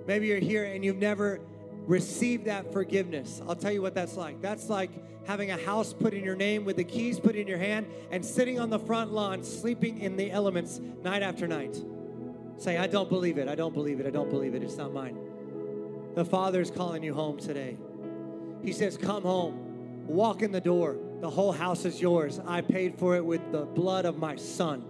[0.08, 1.39] Maybe you're here and you've never
[1.86, 3.41] received that forgiveness.
[3.47, 4.41] I'll tell you what that's like.
[4.41, 4.91] That's like
[5.26, 8.26] having a house put in your name with the keys put in your hand and
[8.26, 11.77] sitting on the front lawn sleeping in the elements night after night.
[12.58, 13.48] Say, I don't believe it.
[13.48, 14.06] I don't believe it.
[14.06, 14.63] I don't believe it.
[14.63, 15.17] It's not mine.
[16.18, 17.78] The Father is calling you home today.
[18.63, 20.96] He says, Come home, walk in the door.
[21.22, 22.42] The whole house is yours.
[22.44, 24.84] I paid for it with the blood of my Son.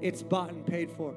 [0.00, 1.16] It's bought and paid for.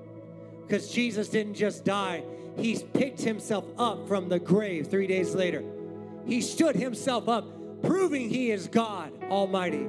[0.66, 2.24] Because Jesus didn't just die,
[2.58, 5.64] He picked Himself up from the grave three days later.
[6.26, 7.46] He stood Himself up,
[7.84, 9.86] proving He is God Almighty.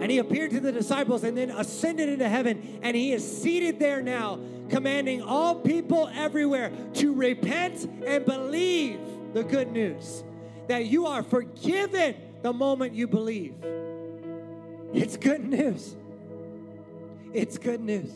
[0.00, 2.78] And he appeared to the disciples and then ascended into heaven.
[2.82, 4.38] And he is seated there now,
[4.68, 9.00] commanding all people everywhere to repent and believe
[9.32, 10.24] the good news
[10.68, 13.54] that you are forgiven the moment you believe.
[14.92, 15.96] It's good news.
[17.32, 18.10] It's good news.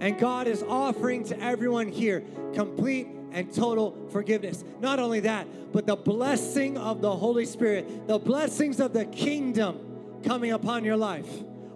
[0.00, 2.24] And God is offering to everyone here
[2.54, 4.64] complete and total forgiveness.
[4.80, 10.20] Not only that, but the blessing of the Holy Spirit, the blessings of the kingdom
[10.24, 11.28] coming upon your life.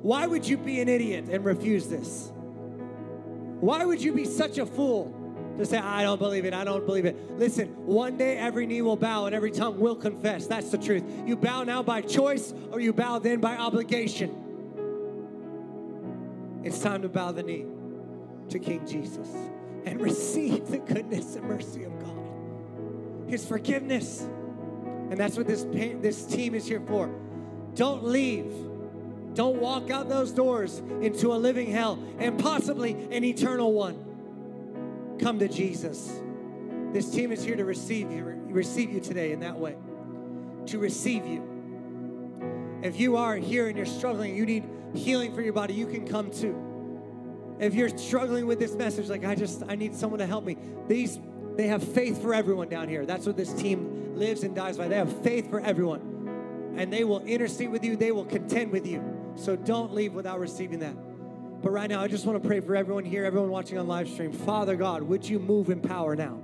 [0.02, 2.32] Why would you be an idiot and refuse this?
[3.61, 5.14] Why would you be such a fool
[5.59, 7.16] to say, I don't believe it, I don't believe it?
[7.38, 10.46] Listen, one day every knee will bow and every tongue will confess.
[10.46, 11.02] That's the truth.
[11.26, 14.44] You bow now by choice or you bow then by obligation.
[16.62, 17.66] It's time to bow the knee
[18.50, 19.28] to King Jesus
[19.84, 24.20] and receive the goodness and mercy of God, His forgiveness.
[25.11, 27.11] And that's what this, this team is here for.
[27.74, 28.52] Don't leave.
[29.34, 35.16] Don't walk out those doors into a living hell and possibly an eternal one.
[35.20, 36.20] Come to Jesus.
[36.92, 39.76] This team is here to receive you, receive you today in that way.
[40.66, 42.78] To receive you.
[42.82, 46.06] If you are here and you're struggling, you need healing for your body, you can
[46.06, 46.56] come too.
[47.58, 50.56] If you're struggling with this message, like I just I need someone to help me.
[50.86, 51.18] These
[51.56, 53.04] they have faith for everyone down here.
[53.04, 54.86] That's what this team lives and dies by.
[54.86, 56.74] They have faith for everyone.
[56.76, 59.02] And they will intercede with you, they will contend with you.
[59.39, 60.95] So don't leave without receiving that.
[61.62, 64.09] But right now, I just want to pray for everyone here, everyone watching on live
[64.09, 64.32] stream.
[64.32, 66.39] Father God, would you move in power now?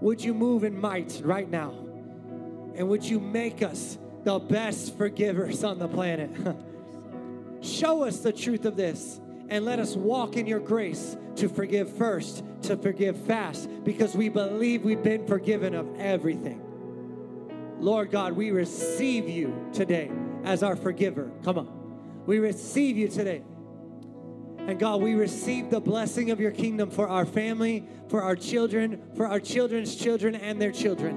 [0.00, 1.70] Would you move in might right now?
[2.74, 6.30] And would you make us the best forgivers on the planet?
[7.62, 11.96] Show us the truth of this and let us walk in your grace to forgive
[11.96, 16.62] first, to forgive fast, because we believe we've been forgiven of everything.
[17.78, 20.10] Lord God, we receive you today
[20.44, 21.30] as our forgiver.
[21.44, 21.75] Come on.
[22.26, 23.42] We receive you today.
[24.58, 29.00] And God, we receive the blessing of your kingdom for our family, for our children,
[29.14, 31.14] for our children's children and their children.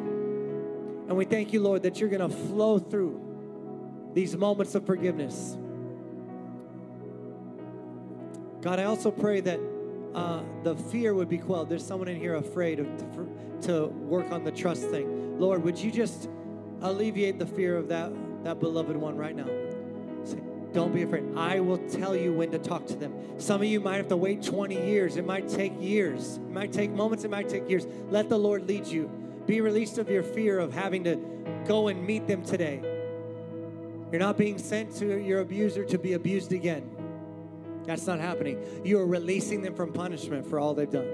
[1.08, 5.58] And we thank you, Lord, that you're going to flow through these moments of forgiveness.
[8.62, 9.60] God, I also pray that
[10.14, 11.70] uh, the fear would be quelled.
[11.70, 15.40] There's someone in here afraid of, to, to work on the trust thing.
[15.40, 16.30] Lord, would you just
[16.82, 18.12] alleviate the fear of that,
[18.44, 19.48] that beloved one right now?
[20.74, 21.24] Don't be afraid.
[21.36, 23.14] I will tell you when to talk to them.
[23.40, 25.18] Some of you might have to wait 20 years.
[25.18, 26.38] It might take years.
[26.38, 27.24] It might take moments.
[27.24, 27.88] It might take years.
[28.10, 29.10] Let the Lord lead you.
[29.48, 31.16] Be released of your fear of having to
[31.66, 32.82] go and meet them today.
[34.12, 36.88] You're not being sent to your abuser to be abused again.
[37.86, 38.64] That's not happening.
[38.84, 41.08] You are releasing them from punishment for all they've done.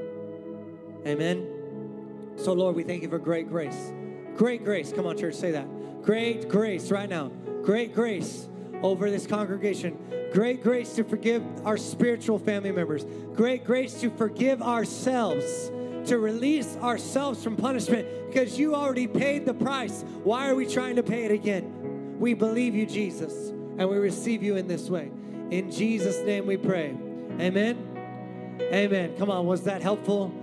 [1.06, 2.34] Amen.
[2.36, 3.94] So, Lord, we thank you for great grace.
[4.36, 4.92] Great grace.
[4.92, 5.68] Come on, church, say that.
[6.02, 7.30] Great grace right now.
[7.64, 8.50] Great grace
[8.86, 9.98] over this congregation.
[10.32, 13.06] Great grace to forgive our spiritual family members.
[13.34, 15.72] Great grace to forgive ourselves,
[16.06, 20.04] to release ourselves from punishment because you already paid the price.
[20.24, 22.18] Why are we trying to pay it again?
[22.20, 25.12] We believe you, Jesus, and we receive you in this way.
[25.50, 26.96] In Jesus' name we pray.
[27.40, 28.58] Amen.
[28.62, 29.16] Amen.
[29.18, 30.34] Come on, was that helpful?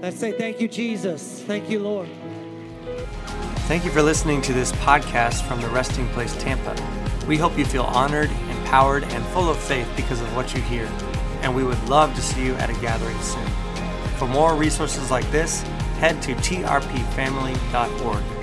[0.00, 1.42] Let's say thank you, Jesus.
[1.42, 2.08] Thank you, Lord.
[3.68, 6.99] Thank you for listening to this podcast from the Resting Place Tampa.
[7.26, 10.86] We hope you feel honored, empowered, and full of faith because of what you hear.
[11.42, 13.46] And we would love to see you at a gathering soon.
[14.16, 15.62] For more resources like this,
[15.98, 18.39] head to trpfamily.org.